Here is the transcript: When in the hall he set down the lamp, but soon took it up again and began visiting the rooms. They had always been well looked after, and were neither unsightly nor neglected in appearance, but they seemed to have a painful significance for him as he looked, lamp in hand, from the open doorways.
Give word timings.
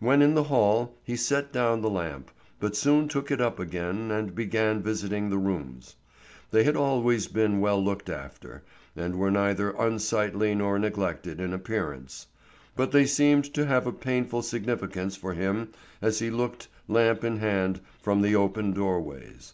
When 0.00 0.22
in 0.22 0.32
the 0.34 0.44
hall 0.44 0.94
he 1.04 1.14
set 1.14 1.52
down 1.52 1.82
the 1.82 1.90
lamp, 1.90 2.30
but 2.58 2.74
soon 2.74 3.06
took 3.06 3.30
it 3.30 3.38
up 3.38 3.60
again 3.60 4.10
and 4.10 4.34
began 4.34 4.82
visiting 4.82 5.28
the 5.28 5.36
rooms. 5.36 5.94
They 6.52 6.64
had 6.64 6.74
always 6.74 7.26
been 7.28 7.60
well 7.60 7.78
looked 7.78 8.08
after, 8.08 8.64
and 8.96 9.16
were 9.16 9.30
neither 9.30 9.72
unsightly 9.72 10.54
nor 10.54 10.78
neglected 10.78 11.38
in 11.38 11.52
appearance, 11.52 12.28
but 12.76 12.92
they 12.92 13.04
seemed 13.04 13.44
to 13.52 13.66
have 13.66 13.86
a 13.86 13.92
painful 13.92 14.40
significance 14.40 15.16
for 15.16 15.34
him 15.34 15.68
as 16.00 16.18
he 16.20 16.30
looked, 16.30 16.68
lamp 16.88 17.22
in 17.22 17.36
hand, 17.36 17.82
from 18.00 18.22
the 18.22 18.34
open 18.34 18.72
doorways. 18.72 19.52